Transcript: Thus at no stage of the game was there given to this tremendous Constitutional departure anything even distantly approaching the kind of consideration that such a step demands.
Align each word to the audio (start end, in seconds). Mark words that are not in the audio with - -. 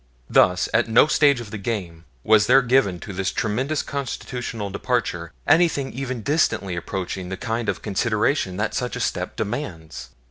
Thus 0.31 0.67
at 0.73 0.87
no 0.89 1.05
stage 1.05 1.39
of 1.39 1.51
the 1.51 1.59
game 1.59 2.05
was 2.23 2.47
there 2.47 2.63
given 2.63 2.99
to 3.01 3.13
this 3.13 3.29
tremendous 3.31 3.83
Constitutional 3.83 4.71
departure 4.71 5.31
anything 5.45 5.93
even 5.93 6.23
distantly 6.23 6.75
approaching 6.75 7.29
the 7.29 7.37
kind 7.37 7.69
of 7.69 7.83
consideration 7.83 8.57
that 8.57 8.73
such 8.73 8.95
a 8.95 8.99
step 8.99 9.35
demands. 9.35 10.09